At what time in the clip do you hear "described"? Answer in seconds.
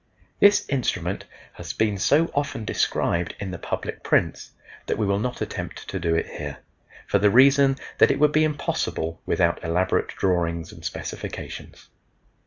2.65-3.35